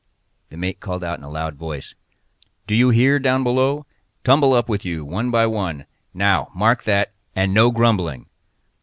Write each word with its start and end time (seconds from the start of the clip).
The 0.49 0.57
mate 0.57 0.79
called 0.79 1.03
out 1.03 1.19
in 1.19 1.23
a 1.23 1.29
loud 1.29 1.57
voice: 1.57 1.93
"Do 2.65 2.73
you 2.73 2.89
hear 2.89 3.19
there 3.19 3.37
below? 3.43 3.85
tumble 4.23 4.51
up 4.51 4.67
with 4.67 4.83
you, 4.83 5.05
one 5.05 5.29
by 5.29 5.45
one—now, 5.45 6.51
mark 6.55 6.81
that—and 6.85 7.53
no 7.53 7.69
grumbling!" 7.69 8.25